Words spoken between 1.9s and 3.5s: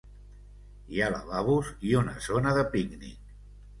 i una zona de pícnic.